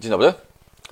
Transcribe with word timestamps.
Dzień 0.00 0.10
dobry. 0.10 0.34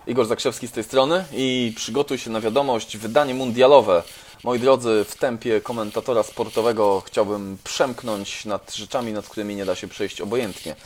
Igor 0.06 0.26
Zakrzewski 0.26 0.68
z 0.68 0.72
tej 0.72 0.84
strony 0.84 1.24
i 1.32 1.72
przygotuj 1.76 2.18
się 2.18 2.30
na 2.30 2.40
wiadomość, 2.40 2.96
wydanie 2.96 3.34
mundialowe. 3.34 4.02
Moi 4.44 4.58
drodzy, 4.58 5.04
w 5.08 5.16
tempie 5.16 5.60
komentatora 5.60 6.22
sportowego 6.22 7.02
chciałbym 7.06 7.58
przemknąć 7.64 8.44
nad 8.44 8.74
rzeczami, 8.74 9.12
nad 9.12 9.28
którymi 9.28 9.56
nie 9.56 9.64
da 9.64 9.74
się 9.74 9.88
przejść 9.88 10.20
obojętnie. 10.20 10.76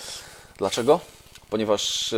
Dlaczego? 0.58 1.00
Ponieważ 1.50 2.12
e, 2.12 2.16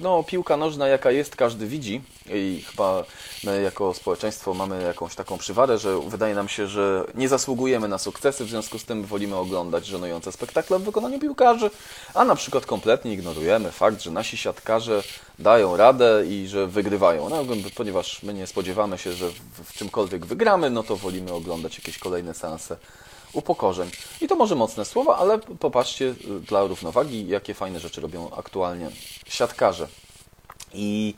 no, 0.00 0.22
piłka 0.22 0.56
nożna 0.56 0.88
jaka 0.88 1.10
jest, 1.10 1.36
każdy 1.36 1.66
widzi 1.66 2.02
i 2.34 2.64
chyba 2.70 3.04
my 3.44 3.62
jako 3.62 3.94
społeczeństwo 3.94 4.54
mamy 4.54 4.82
jakąś 4.82 5.14
taką 5.14 5.38
przywarę, 5.38 5.78
że 5.78 6.00
wydaje 6.00 6.34
nam 6.34 6.48
się, 6.48 6.66
że 6.66 7.04
nie 7.14 7.28
zasługujemy 7.28 7.88
na 7.88 7.98
sukcesy, 7.98 8.44
w 8.44 8.48
związku 8.48 8.78
z 8.78 8.84
tym 8.84 9.04
wolimy 9.04 9.36
oglądać 9.36 9.86
żenujące 9.86 10.32
spektakle 10.32 10.78
w 10.78 10.82
wykonaniu 10.82 11.18
piłkarzy, 11.18 11.70
a 12.14 12.24
na 12.24 12.36
przykład 12.36 12.66
kompletnie 12.66 13.12
ignorujemy 13.12 13.72
fakt, 13.72 14.02
że 14.02 14.10
nasi 14.10 14.36
siatkarze 14.36 15.02
dają 15.38 15.76
radę 15.76 16.24
i 16.28 16.46
że 16.48 16.66
wygrywają. 16.66 17.28
No, 17.28 17.44
ponieważ 17.74 18.22
my 18.22 18.34
nie 18.34 18.46
spodziewamy 18.46 18.98
się, 18.98 19.12
że 19.12 19.30
w 19.64 19.72
czymkolwiek 19.72 20.26
wygramy, 20.26 20.70
no 20.70 20.82
to 20.82 20.96
wolimy 20.96 21.32
oglądać 21.32 21.78
jakieś 21.78 21.98
kolejne 21.98 22.34
seanse 22.34 22.76
upokorzeń. 23.36 23.90
I 24.20 24.28
to 24.28 24.36
może 24.36 24.54
mocne 24.54 24.84
słowa, 24.84 25.16
ale 25.16 25.38
popatrzcie 25.38 26.04
y, 26.04 26.40
dla 26.40 26.66
równowagi, 26.66 27.28
jakie 27.28 27.54
fajne 27.54 27.80
rzeczy 27.80 28.00
robią 28.00 28.30
aktualnie 28.30 28.90
siatkarze. 29.26 29.88
I 30.74 31.14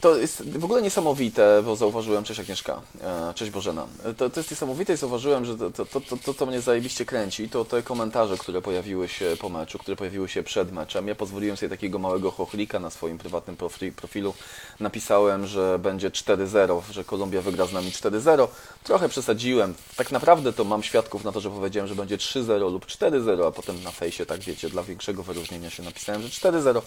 to 0.00 0.16
jest 0.16 0.58
w 0.58 0.64
ogóle 0.64 0.82
niesamowite, 0.82 1.62
bo 1.64 1.76
zauważyłem, 1.76 2.24
cześć 2.24 2.40
Agnieszka, 2.40 2.80
e, 3.00 3.34
cześć 3.34 3.50
Bożena, 3.50 3.86
to, 4.16 4.30
to 4.30 4.40
jest 4.40 4.50
niesamowite 4.50 4.92
i 4.92 4.96
zauważyłem, 4.96 5.44
że 5.44 5.56
to, 5.56 5.70
to, 5.70 5.86
to, 5.86 6.16
to, 6.16 6.34
to 6.34 6.46
mnie 6.46 6.60
zajebiście 6.60 7.04
kręci, 7.04 7.48
to 7.48 7.64
te 7.64 7.82
komentarze, 7.82 8.36
które 8.36 8.62
pojawiły 8.62 9.08
się 9.08 9.36
po 9.40 9.48
meczu, 9.48 9.78
które 9.78 9.96
pojawiły 9.96 10.28
się 10.28 10.42
przed 10.42 10.72
meczem. 10.72 11.08
Ja 11.08 11.14
pozwoliłem 11.14 11.56
sobie 11.56 11.70
takiego 11.70 11.98
małego 11.98 12.30
chochlika 12.30 12.78
na 12.80 12.90
swoim 12.90 13.18
prywatnym 13.18 13.56
profilu. 13.96 14.34
Napisałem, 14.80 15.46
że 15.46 15.78
będzie 15.78 16.10
4-0, 16.10 16.82
że 16.90 17.04
Kolumbia 17.04 17.42
wygra 17.42 17.66
z 17.66 17.72
nami 17.72 17.90
4-0. 17.90 18.48
Trochę 18.84 19.08
przesadziłem. 19.08 19.74
Tak 19.96 20.12
naprawdę 20.12 20.52
to 20.52 20.64
mam 20.64 20.82
świadków 20.82 21.24
na 21.24 21.32
to, 21.32 21.40
że 21.40 21.50
powiedziałem, 21.50 21.88
że 21.88 21.94
będzie 21.94 22.16
3-0 22.16 22.72
lub 22.72 22.86
4-0, 22.86 23.46
a 23.46 23.50
potem 23.50 23.82
na 23.82 23.90
fejsie, 23.90 24.26
tak 24.26 24.40
wiecie, 24.40 24.68
dla 24.68 24.82
większego 24.82 25.22
wyróżnienia 25.22 25.70
się 25.70 25.82
napisałem, 25.82 26.22
że 26.22 26.28
4-0 26.28 26.82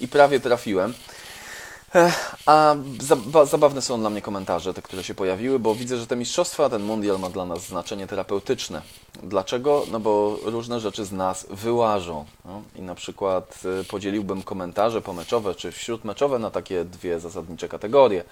i 0.00 0.08
prawie 0.08 0.40
trafiłem. 0.40 0.94
A 2.46 2.74
zabawne 3.44 3.82
są 3.82 4.00
dla 4.00 4.10
mnie 4.10 4.22
komentarze, 4.22 4.74
te, 4.74 4.82
które 4.82 5.04
się 5.04 5.14
pojawiły, 5.14 5.58
bo 5.58 5.74
widzę, 5.74 5.96
że 5.96 6.06
te 6.06 6.16
mistrzostwa, 6.16 6.68
ten 6.68 6.82
mundial 6.82 7.18
ma 7.18 7.30
dla 7.30 7.44
nas 7.44 7.66
znaczenie 7.66 8.06
terapeutyczne. 8.06 8.82
Dlaczego? 9.22 9.82
No 9.92 10.00
bo 10.00 10.36
różne 10.44 10.80
rzeczy 10.80 11.04
z 11.04 11.12
nas 11.12 11.46
wyłażą. 11.50 12.24
No? 12.44 12.62
I 12.76 12.82
na 12.82 12.94
przykład 12.94 13.58
y, 13.80 13.84
podzieliłbym 13.84 14.42
komentarze 14.42 15.02
pomeczowe 15.02 15.54
czy 15.54 15.72
wśródmeczowe 15.72 16.38
na 16.38 16.50
takie 16.50 16.84
dwie 16.84 17.20
zasadnicze 17.20 17.68
kategorie. 17.68 18.24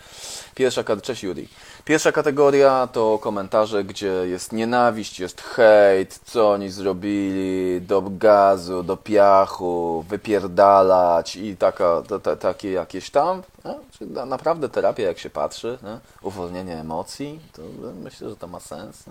Pierwsza, 0.55 0.85
cześć 1.03 1.23
Juri. 1.23 1.49
Pierwsza 1.85 2.13
kategoria 2.13 2.89
to 2.93 3.19
komentarze, 3.19 3.85
gdzie 3.85 4.13
jest 4.13 4.53
nienawiść, 4.53 5.21
jest 5.21 5.41
hejt, 5.41 6.21
co 6.25 6.51
oni 6.51 6.71
zrobili, 6.71 7.81
do 7.81 8.03
gazu, 8.03 8.83
do 8.83 8.97
piachu, 8.97 10.05
wypierdalać 10.09 11.37
i 11.37 11.57
taka, 11.57 12.03
takie 12.41 12.71
jakieś 12.71 13.11
tam. 13.11 13.43
No, 13.65 14.27
naprawdę 14.27 14.69
terapia, 14.69 15.03
jak 15.03 15.19
się 15.19 15.31
patrzy, 15.31 15.79
nie? 15.83 15.99
uwolnienie 16.23 16.77
emocji, 16.77 17.41
to 17.53 17.63
myślę, 18.03 18.29
że 18.29 18.37
to 18.37 18.47
ma 18.47 18.61
sens. 18.61 19.05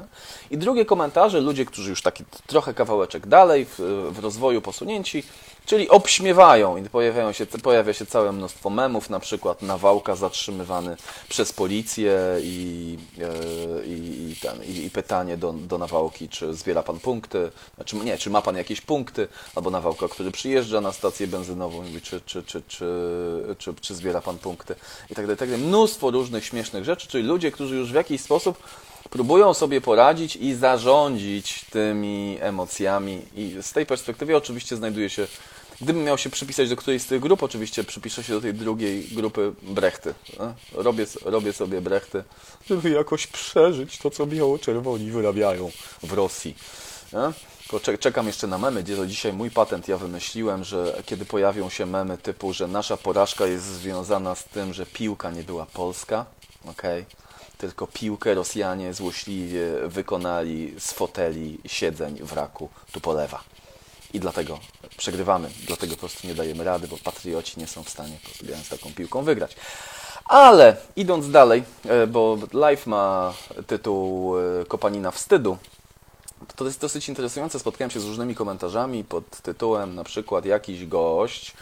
I 0.51 0.57
drugie 0.57 0.85
komentarze, 0.85 1.41
ludzie, 1.41 1.65
którzy 1.65 1.89
już 1.89 2.01
taki 2.01 2.23
trochę 2.47 2.73
kawałeczek 2.73 3.27
dalej 3.27 3.65
w, 3.65 3.79
w 4.11 4.19
rozwoju 4.19 4.61
posunięci, 4.61 5.23
czyli 5.67 5.89
obśmiewają 5.89 6.77
i 6.77 6.89
pojawiają 6.89 7.31
się, 7.31 7.45
pojawia 7.45 7.93
się 7.93 8.05
całe 8.05 8.31
mnóstwo 8.31 8.69
memów, 8.69 9.09
na 9.09 9.19
przykład 9.19 9.61
Nawałka 9.61 10.15
zatrzymywany 10.15 10.97
przez 11.29 11.53
policję 11.53 12.19
i, 12.41 12.97
e, 13.19 13.85
i, 13.85 14.31
i, 14.31 14.35
ten, 14.35 14.63
i, 14.63 14.89
pytanie 14.89 15.37
do, 15.37 15.53
do 15.53 15.77
Nawałki, 15.77 16.29
czy 16.29 16.53
zbiera 16.53 16.83
Pan 16.83 16.99
punkty, 16.99 17.51
znaczy 17.75 17.95
nie, 17.95 18.17
czy 18.17 18.29
ma 18.29 18.41
Pan 18.41 18.55
jakieś 18.55 18.81
punkty, 18.81 19.27
albo 19.55 19.69
Nawałka, 19.69 20.07
który 20.07 20.31
przyjeżdża 20.31 20.81
na 20.81 20.91
stację 20.91 21.27
benzynową 21.27 21.83
i 21.83 21.87
mówi, 21.87 22.01
czy, 22.01 22.21
czy, 22.21 22.43
czy, 22.43 22.61
czy, 22.67 22.85
czy, 23.57 23.73
czy 23.81 23.95
zbiera 23.95 24.21
Pan 24.21 24.37
punkty 24.37 24.75
i 25.09 25.15
tak 25.15 25.25
dalej, 25.25 25.37
tak 25.37 25.49
dalej. 25.49 25.65
Mnóstwo 25.65 26.11
różnych 26.11 26.45
śmiesznych 26.45 26.83
rzeczy, 26.83 27.07
czyli 27.07 27.23
ludzie, 27.23 27.51
którzy 27.51 27.75
już 27.75 27.91
w 27.91 27.95
jakiś 27.95 28.21
sposób 28.21 28.63
próbują 29.09 29.53
sobie 29.53 29.81
poradzić 29.81 30.35
i 30.35 30.53
zarządzić 30.53 31.65
tymi 31.71 32.37
emocjami. 32.39 33.21
I 33.35 33.55
z 33.61 33.71
tej 33.73 33.85
perspektywy 33.85 34.37
oczywiście 34.37 34.75
znajduje 34.75 35.09
się, 35.09 35.27
gdybym 35.81 36.03
miał 36.03 36.17
się 36.17 36.29
przypisać 36.29 36.69
do 36.69 36.75
którejś 36.75 37.01
z 37.01 37.05
tych 37.05 37.21
grup, 37.21 37.43
oczywiście 37.43 37.83
przypiszę 37.83 38.23
się 38.23 38.33
do 38.33 38.41
tej 38.41 38.53
drugiej 38.53 39.03
grupy 39.03 39.53
brechty. 39.61 40.13
Robię, 40.73 41.05
robię 41.25 41.53
sobie 41.53 41.81
brechty, 41.81 42.23
żeby 42.69 42.89
jakoś 42.89 43.27
przeżyć 43.27 43.97
to, 43.97 44.09
co 44.11 44.25
biało-czerwoni 44.25 45.11
wyrabiają 45.11 45.71
w 46.03 46.13
Rosji. 46.13 46.55
Czekam 47.99 48.27
jeszcze 48.27 48.47
na 48.47 48.57
memy, 48.57 48.83
gdzie 48.83 48.95
to 48.95 49.07
dzisiaj 49.07 49.33
mój 49.33 49.51
patent 49.51 49.87
ja 49.87 49.97
wymyśliłem, 49.97 50.63
że 50.63 51.01
kiedy 51.05 51.25
pojawią 51.25 51.69
się 51.69 51.85
memy 51.85 52.17
typu, 52.17 52.53
że 52.53 52.67
nasza 52.67 52.97
porażka 52.97 53.45
jest 53.45 53.65
związana 53.65 54.35
z 54.35 54.43
tym, 54.43 54.73
że 54.73 54.85
piłka 54.85 55.31
nie 55.31 55.43
była 55.43 55.65
polska, 55.65 56.25
okej, 56.65 57.01
okay 57.01 57.27
tylko 57.57 57.87
piłkę 57.87 58.33
Rosjanie 58.33 58.93
złośliwie 58.93 59.61
wykonali 59.87 60.73
z 60.79 60.91
foteli 60.91 61.57
siedzeń 61.65 62.19
wraku 62.21 62.69
Tupolewa. 62.91 63.43
I 64.13 64.19
dlatego 64.19 64.59
przegrywamy, 64.97 65.49
dlatego 65.67 65.93
po 65.93 65.99
prostu 65.99 66.27
nie 66.27 66.35
dajemy 66.35 66.63
rady, 66.63 66.87
bo 66.87 66.97
patrioci 66.97 67.59
nie 67.59 67.67
są 67.67 67.83
w 67.83 67.89
stanie 67.89 68.17
po 68.23 68.29
prostu 68.29 68.69
taką 68.69 68.93
piłką 68.93 69.23
wygrać. 69.23 69.55
Ale 70.25 70.75
idąc 70.95 71.31
dalej, 71.31 71.63
e, 71.85 72.07
bo 72.07 72.37
live 72.53 72.87
ma 72.87 73.33
tytuł 73.67 74.37
e, 74.37 74.65
Kopanina 74.65 75.11
wstydu, 75.11 75.57
to 76.55 76.65
jest 76.65 76.81
dosyć 76.81 77.09
interesujące. 77.09 77.59
Spotkałem 77.59 77.91
się 77.91 77.99
z 77.99 78.05
różnymi 78.05 78.35
komentarzami 78.35 79.03
pod 79.03 79.29
tytułem 79.29 79.95
na 79.95 80.03
przykład 80.03 80.45
jakiś 80.45 80.85
gość 80.85 81.53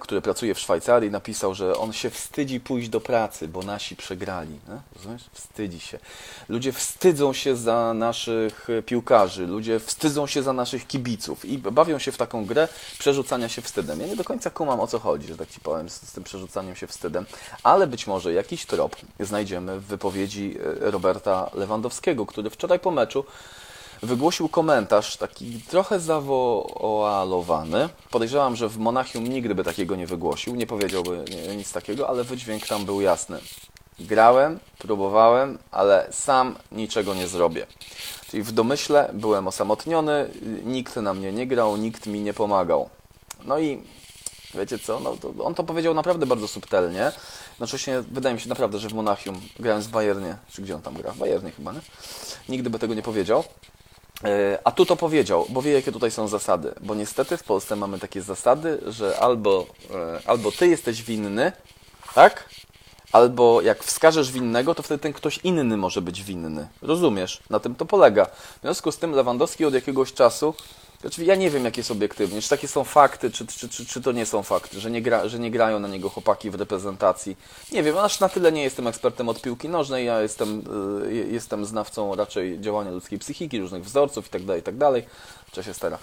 który 0.00 0.20
pracuje 0.20 0.54
w 0.54 0.58
Szwajcarii, 0.58 1.10
napisał, 1.10 1.54
że 1.54 1.76
on 1.76 1.92
się 1.92 2.10
wstydzi 2.10 2.60
pójść 2.60 2.88
do 2.88 3.00
pracy, 3.00 3.48
bo 3.48 3.62
nasi 3.62 3.96
przegrali. 3.96 4.52
Nie? 4.52 4.80
Rozumiesz? 4.96 5.24
Wstydzi 5.32 5.80
się. 5.80 5.98
Ludzie 6.48 6.72
wstydzą 6.72 7.32
się 7.32 7.56
za 7.56 7.94
naszych 7.94 8.68
piłkarzy, 8.86 9.46
ludzie 9.46 9.80
wstydzą 9.80 10.26
się 10.26 10.42
za 10.42 10.52
naszych 10.52 10.86
kibiców 10.86 11.44
i 11.44 11.58
bawią 11.58 11.98
się 11.98 12.12
w 12.12 12.16
taką 12.16 12.46
grę 12.46 12.68
przerzucania 12.98 13.48
się 13.48 13.62
wstydem. 13.62 14.00
Ja 14.00 14.06
nie 14.06 14.16
do 14.16 14.24
końca 14.24 14.50
kumam 14.50 14.80
o 14.80 14.86
co 14.86 14.98
chodzi, 14.98 15.28
że 15.28 15.36
tak 15.36 15.50
ci 15.50 15.60
powiem, 15.60 15.90
z, 15.90 16.08
z 16.08 16.12
tym 16.12 16.24
przerzucaniem 16.24 16.76
się 16.76 16.86
wstydem, 16.86 17.26
ale 17.62 17.86
być 17.86 18.06
może 18.06 18.32
jakiś 18.32 18.66
trop 18.66 18.96
znajdziemy 19.20 19.80
w 19.80 19.84
wypowiedzi 19.84 20.56
e, 20.86 20.90
Roberta 20.90 21.50
Lewandowskiego, 21.54 22.26
który 22.26 22.50
wczoraj 22.50 22.78
po 22.78 22.90
meczu 22.90 23.24
wygłosił 24.02 24.48
komentarz 24.48 25.16
taki 25.16 25.60
trochę 25.60 26.00
zawoalowany. 26.00 27.88
Podejrzewam, 28.10 28.56
że 28.56 28.68
w 28.68 28.78
Monachium 28.78 29.26
nigdy 29.26 29.54
by 29.54 29.64
takiego 29.64 29.96
nie 29.96 30.06
wygłosił, 30.06 30.54
nie 30.54 30.66
powiedziałby 30.66 31.24
nic 31.56 31.72
takiego, 31.72 32.08
ale 32.08 32.24
wydźwięk 32.24 32.66
tam 32.66 32.84
był 32.84 33.00
jasny. 33.00 33.38
Grałem, 34.00 34.58
próbowałem, 34.78 35.58
ale 35.70 36.08
sam 36.10 36.56
niczego 36.72 37.14
nie 37.14 37.28
zrobię. 37.28 37.66
Czyli 38.30 38.42
w 38.42 38.52
domyśle 38.52 39.10
byłem 39.12 39.48
osamotniony, 39.48 40.30
nikt 40.64 40.96
na 40.96 41.14
mnie 41.14 41.32
nie 41.32 41.46
grał, 41.46 41.76
nikt 41.76 42.06
mi 42.06 42.20
nie 42.20 42.34
pomagał. 42.34 42.88
No 43.44 43.58
i 43.58 43.82
wiecie 44.54 44.78
co, 44.78 45.00
no 45.00 45.16
to 45.16 45.44
on 45.44 45.54
to 45.54 45.64
powiedział 45.64 45.94
naprawdę 45.94 46.26
bardzo 46.26 46.48
subtelnie. 46.48 47.12
Jednocześnie 47.50 48.00
wydaje 48.00 48.34
mi 48.34 48.40
się 48.40 48.48
naprawdę, 48.48 48.78
że 48.78 48.88
w 48.88 48.94
Monachium 48.94 49.40
grałem 49.58 49.82
z 49.82 49.88
Bayernie, 49.88 50.36
czy 50.52 50.62
gdzie 50.62 50.74
on 50.74 50.82
tam 50.82 50.94
gra? 50.94 51.12
W 51.12 51.18
Bayernie 51.18 51.50
chyba, 51.50 51.72
nie? 51.72 51.80
Nigdy 52.48 52.70
by 52.70 52.78
tego 52.78 52.94
nie 52.94 53.02
powiedział. 53.02 53.44
E, 54.24 54.58
a 54.64 54.70
tu 54.70 54.86
to 54.86 54.96
powiedział, 54.96 55.46
bo 55.48 55.62
wie, 55.62 55.72
jakie 55.72 55.92
tutaj 55.92 56.10
są 56.10 56.28
zasady. 56.28 56.74
Bo 56.80 56.94
niestety 56.94 57.36
w 57.36 57.44
Polsce 57.44 57.76
mamy 57.76 57.98
takie 57.98 58.22
zasady, 58.22 58.80
że 58.86 59.18
albo, 59.18 59.66
e, 59.94 60.28
albo 60.28 60.52
ty 60.52 60.68
jesteś 60.68 61.02
winny, 61.02 61.52
tak? 62.14 62.48
Albo 63.12 63.60
jak 63.60 63.84
wskażesz 63.84 64.32
winnego, 64.32 64.74
to 64.74 64.82
wtedy 64.82 65.02
ten 65.02 65.12
ktoś 65.12 65.38
inny 65.38 65.76
może 65.76 66.02
być 66.02 66.22
winny. 66.22 66.68
Rozumiesz? 66.82 67.40
Na 67.50 67.60
tym 67.60 67.74
to 67.74 67.84
polega. 67.84 68.24
W 68.24 68.60
związku 68.62 68.92
z 68.92 68.98
tym 68.98 69.12
Lewandowski 69.12 69.64
od 69.64 69.74
jakiegoś 69.74 70.12
czasu 70.12 70.54
znaczy, 71.04 71.24
ja 71.24 71.34
nie 71.34 71.50
wiem, 71.50 71.64
jakie 71.64 71.80
jest 71.80 71.90
obiektywnie, 71.90 72.42
czy 72.42 72.48
takie 72.48 72.68
są 72.68 72.84
fakty, 72.84 73.30
czy, 73.30 73.46
czy, 73.46 73.68
czy, 73.68 73.86
czy 73.86 74.02
to 74.02 74.12
nie 74.12 74.26
są 74.26 74.42
fakty, 74.42 74.80
że 74.80 74.90
nie, 74.90 75.02
gra, 75.02 75.28
że 75.28 75.38
nie 75.38 75.50
grają 75.50 75.80
na 75.80 75.88
niego 75.88 76.08
chłopaki 76.08 76.50
w 76.50 76.54
reprezentacji. 76.54 77.36
Nie 77.72 77.82
wiem, 77.82 77.98
aż 77.98 78.20
na 78.20 78.28
tyle 78.28 78.52
nie 78.52 78.62
jestem 78.62 78.86
ekspertem 78.86 79.28
od 79.28 79.42
piłki 79.42 79.68
nożnej, 79.68 80.06
ja 80.06 80.20
jestem, 80.20 80.62
y, 81.02 81.26
jestem 81.30 81.64
znawcą 81.64 82.14
raczej 82.14 82.60
działania 82.60 82.90
ludzkiej 82.90 83.18
psychiki, 83.18 83.60
różnych 83.60 83.84
wzorców 83.84 84.24
itd., 84.24 84.46
tak 84.46 84.56
itd. 84.56 85.02
Tak 85.02 85.10
Cześć 85.52 85.68
Estera. 85.68 85.98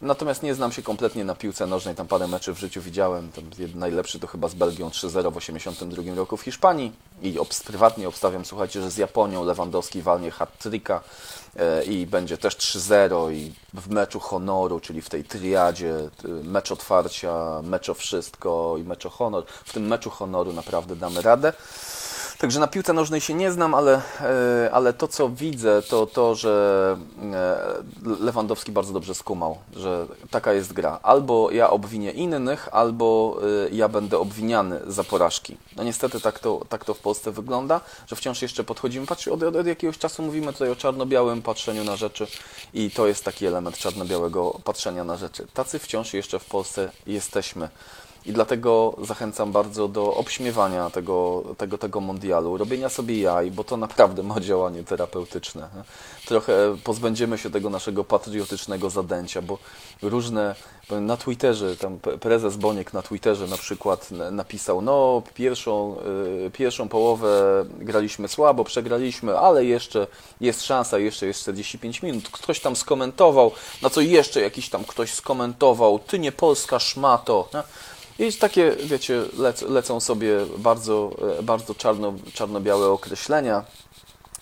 Natomiast 0.00 0.42
nie 0.42 0.54
znam 0.54 0.72
się 0.72 0.82
kompletnie 0.82 1.24
na 1.24 1.34
piłce 1.34 1.66
nożnej, 1.66 1.94
tam 1.94 2.06
parę 2.06 2.28
meczy 2.28 2.52
w 2.52 2.58
życiu 2.58 2.82
widziałem. 2.82 3.32
Tam 3.32 3.44
najlepszy 3.74 4.18
to 4.18 4.26
chyba 4.26 4.48
z 4.48 4.54
Belgią 4.54 4.88
3-0 4.88 5.32
w 5.32 5.36
82 5.36 6.14
roku 6.14 6.36
w 6.36 6.42
Hiszpanii 6.42 6.92
i 7.22 7.38
obs- 7.38 7.64
prywatnie 7.64 8.08
obstawiam, 8.08 8.44
słuchajcie, 8.44 8.80
że 8.82 8.90
z 8.90 8.96
Japonią 8.96 9.44
Lewandowski 9.44 10.02
walnie 10.02 10.30
hat-tricka 10.30 11.00
e, 11.56 11.84
i 11.84 12.06
będzie 12.06 12.38
też 12.38 12.56
3-0 12.56 13.32
i 13.32 13.52
w 13.74 13.90
meczu 13.90 14.20
honoru, 14.20 14.80
czyli 14.80 15.02
w 15.02 15.08
tej 15.08 15.24
triadzie, 15.24 15.94
mecz 16.44 16.72
otwarcia, 16.72 17.62
mecz 17.62 17.88
o 17.88 17.94
wszystko 17.94 18.76
i 18.78 18.82
mecz 18.82 19.06
o 19.06 19.10
honor. 19.10 19.44
W 19.64 19.72
tym 19.72 19.86
meczu 19.86 20.10
honoru 20.10 20.52
naprawdę 20.52 20.96
damy 20.96 21.22
radę. 21.22 21.52
Także 22.38 22.60
na 22.60 22.66
piłce 22.66 22.92
nożnej 22.92 23.20
się 23.20 23.34
nie 23.34 23.52
znam, 23.52 23.74
ale, 23.74 24.02
e, 24.20 24.70
ale 24.72 24.92
to 24.92 25.08
co 25.08 25.28
widzę, 25.28 25.82
to 25.82 26.06
to, 26.06 26.34
że 26.34 26.96
e, 27.32 28.20
Lewandowski 28.20 28.72
bardzo 28.72 28.92
dobrze 28.92 29.14
skumał, 29.14 29.58
że 29.76 30.06
taka 30.30 30.52
jest 30.52 30.72
gra. 30.72 30.98
Albo 31.02 31.50
ja 31.50 31.70
obwinię 31.70 32.10
innych, 32.10 32.68
albo 32.72 33.38
e, 33.66 33.74
ja 33.74 33.88
będę 33.88 34.18
obwiniany 34.18 34.80
za 34.86 35.04
porażki. 35.04 35.56
No 35.76 35.84
niestety 35.84 36.20
tak 36.20 36.38
to, 36.38 36.60
tak 36.68 36.84
to 36.84 36.94
w 36.94 36.98
Polsce 36.98 37.32
wygląda, 37.32 37.80
że 38.06 38.16
wciąż 38.16 38.42
jeszcze 38.42 38.64
podchodzimy. 38.64 39.06
Patrzcie, 39.06 39.32
od, 39.32 39.42
od, 39.42 39.56
od 39.56 39.66
jakiegoś 39.66 39.98
czasu 39.98 40.22
mówimy 40.22 40.52
tutaj 40.52 40.70
o 40.70 40.76
czarno-białym 40.76 41.42
patrzeniu 41.42 41.84
na 41.84 41.96
rzeczy 41.96 42.26
i 42.74 42.90
to 42.90 43.06
jest 43.06 43.24
taki 43.24 43.46
element 43.46 43.78
czarno-białego 43.78 44.60
patrzenia 44.64 45.04
na 45.04 45.16
rzeczy. 45.16 45.46
Tacy 45.54 45.78
wciąż 45.78 46.14
jeszcze 46.14 46.38
w 46.38 46.44
Polsce 46.44 46.90
jesteśmy. 47.06 47.68
I 48.26 48.32
dlatego 48.32 48.96
zachęcam 49.02 49.52
bardzo 49.52 49.88
do 49.88 50.14
obśmiewania 50.14 50.90
tego, 50.90 51.42
tego, 51.58 51.78
tego 51.78 52.00
mundialu, 52.00 52.56
robienia 52.56 52.88
sobie 52.88 53.20
jaj, 53.20 53.50
bo 53.50 53.64
to 53.64 53.76
naprawdę 53.76 54.22
ma 54.22 54.40
działanie 54.40 54.84
terapeutyczne. 54.84 55.68
Trochę 56.26 56.76
pozbędziemy 56.84 57.38
się 57.38 57.50
tego 57.50 57.70
naszego 57.70 58.04
patriotycznego 58.04 58.90
zadęcia, 58.90 59.42
bo 59.42 59.58
różne 60.02 60.54
na 60.90 61.16
Twitterze, 61.16 61.76
tam 61.76 61.98
prezes 62.20 62.56
Boniek 62.56 62.92
na 62.92 63.02
Twitterze 63.02 63.46
na 63.46 63.56
przykład 63.56 64.10
napisał, 64.10 64.82
no 64.82 65.22
pierwszą, 65.34 65.96
y, 66.46 66.50
pierwszą 66.50 66.88
połowę 66.88 67.64
graliśmy 67.78 68.28
słabo, 68.28 68.64
przegraliśmy, 68.64 69.38
ale 69.38 69.64
jeszcze 69.64 70.06
jest 70.40 70.62
szansa, 70.62 70.98
jeszcze 70.98 71.26
jest 71.26 71.40
45 71.40 72.02
minut. 72.02 72.28
Ktoś 72.28 72.60
tam 72.60 72.76
skomentował, 72.76 73.52
na 73.82 73.90
co 73.90 74.00
jeszcze 74.00 74.40
jakiś 74.40 74.68
tam 74.68 74.84
ktoś 74.84 75.14
skomentował, 75.14 75.98
ty 75.98 76.18
nie 76.18 76.32
polska 76.32 76.78
szmato. 76.78 77.48
I 78.18 78.32
takie, 78.32 78.76
wiecie, 78.84 79.22
lec, 79.38 79.62
lecą 79.62 80.00
sobie 80.00 80.36
bardzo, 80.58 81.10
e, 81.38 81.42
bardzo 81.42 81.74
czarno, 81.74 82.14
czarno-białe 82.34 82.88
określenia. 82.88 83.64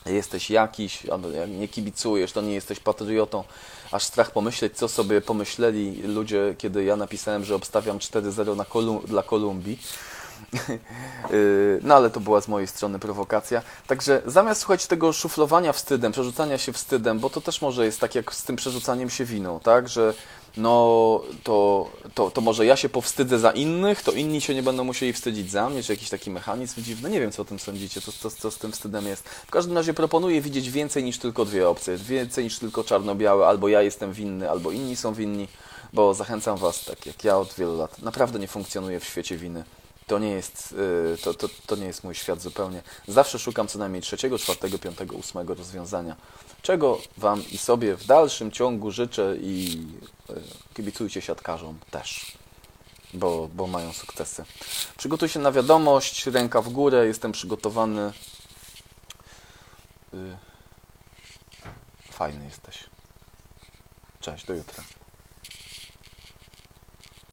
Jesteś 0.07 0.51
jakiś, 0.51 1.07
nie 1.49 1.69
kibicujesz, 1.69 2.33
to 2.33 2.41
nie 2.41 2.55
jesteś 2.55 2.81
patriotą. 2.81 3.45
Aż 3.93 4.05
strach 4.05 4.31
pomyśleć, 4.31 4.77
co 4.77 4.89
sobie 4.89 5.21
pomyśleli 5.21 6.03
ludzie, 6.03 6.55
kiedy 6.59 6.85
ja 6.85 6.97
napisałem, 6.97 7.45
że 7.45 7.55
obstawiam 7.55 7.99
4-0 7.99 8.57
na 8.57 8.65
Kolum- 8.65 9.07
dla 9.07 9.23
Kolumbii. 9.23 9.79
Yy, 11.31 11.81
No 11.89 11.95
ale 11.95 12.11
to 12.11 12.21
była 12.21 12.41
z 12.41 12.49
mojej 12.49 12.69
strony 12.69 12.99
prowokacja. 12.99 13.63
Także 13.87 14.23
zamiast 14.27 14.61
słuchać 14.61 14.87
tego 14.87 15.13
szuflowania 15.13 15.73
wstydem, 15.73 16.13
przerzucania 16.13 16.59
się 16.59 16.73
wstydem, 16.73 17.19
bo 17.19 17.31
to 17.31 17.41
też 17.41 17.63
może 17.63 17.85
jest 17.85 18.01
tak 18.01 18.15
jak 18.15 18.35
z 18.35 18.43
tym 18.43 18.57
przerzucaniem 18.57 19.11
się 19.11 19.25
winą, 19.25 19.61
tak? 19.61 19.89
Że 19.89 20.15
no 20.56 21.20
to, 21.44 21.88
to, 22.14 22.31
to 22.31 22.40
może 22.40 22.66
ja 22.66 22.76
się 22.76 22.88
powstydzę 22.88 23.38
za 23.38 23.50
innych, 23.50 24.02
to 24.02 24.12
inni 24.12 24.40
się 24.40 24.54
nie 24.54 24.62
będą 24.62 24.84
musieli 24.84 25.12
wstydzić 25.12 25.50
za 25.50 25.70
mnie, 25.70 25.82
czy 25.82 25.93
jakiś 25.93 26.08
taki 26.08 26.31
mechanizm 26.31 26.82
dziwny. 26.82 27.10
Nie 27.10 27.20
wiem, 27.20 27.32
co 27.32 27.43
o 27.43 27.44
tym 27.44 27.58
sądzicie, 27.58 28.00
co, 28.00 28.12
co, 28.12 28.31
co 28.31 28.50
z 28.50 28.58
tym 28.58 28.72
wstydem 28.72 29.06
jest. 29.06 29.28
W 29.28 29.50
każdym 29.50 29.76
razie 29.76 29.94
proponuję 29.94 30.40
widzieć 30.40 30.70
więcej 30.70 31.04
niż 31.04 31.19
tylko 31.19 31.44
dwie 31.44 31.69
opcje. 31.69 31.96
Więcej 31.96 32.44
niż 32.44 32.58
tylko 32.58 32.84
czarno-białe, 32.84 33.46
albo 33.46 33.69
ja 33.69 33.82
jestem 33.82 34.12
winny, 34.12 34.50
albo 34.50 34.70
inni 34.70 34.96
są 34.96 35.14
winni, 35.14 35.49
bo 35.93 36.14
zachęcam 36.14 36.58
Was, 36.58 36.84
tak 36.84 37.06
jak 37.06 37.25
ja 37.25 37.38
od 37.38 37.54
wielu 37.54 37.76
lat, 37.76 38.02
naprawdę 38.02 38.38
nie 38.38 38.49
funkcjonuję 38.49 39.00
w 39.00 39.04
świecie 39.04 39.37
winy. 39.37 39.64
To 40.12 40.19
nie 40.19 40.31
jest, 40.31 40.75
y, 41.14 41.23
to, 41.23 41.35
to, 41.35 41.49
to 41.67 41.76
nie 41.76 41.87
jest 41.87 42.05
mój 42.05 42.14
świat 42.14 42.41
zupełnie. 42.41 42.82
Zawsze 43.09 43.38
szukam 43.38 43.69
co 43.69 43.79
najmniej 43.79 44.03
trzeciego, 44.03 44.38
czwartego, 44.38 44.79
piątego, 44.79 45.17
ósmego 45.17 45.55
rozwiązania. 45.55 46.17
Czego 46.62 46.99
Wam 47.17 47.43
i 47.50 47.59
sobie 47.59 47.97
w 47.97 48.06
dalszym 48.06 48.50
ciągu 48.50 48.91
życzę 48.91 49.37
i 49.41 49.87
y, 50.31 50.35
kibicujcie 50.75 51.23
siatkarzom 51.23 51.79
też, 51.91 52.37
bo, 53.14 53.49
bo 53.55 53.67
mają 53.67 53.93
sukcesy. 53.93 54.44
Przygotuj 54.99 55.29
się 55.29 55.41
na 55.41 55.53
wiadomość, 55.53 56.26
ręka 56.26 56.62
w 56.62 56.69
górę, 56.69 57.06
jestem 57.06 57.32
przygotowany. 57.32 58.12
Y, 60.14 60.37
Fajny 62.11 62.44
jesteś. 62.44 62.85
Cześć, 64.20 64.47
do 64.47 64.55
jutra. 64.55 64.85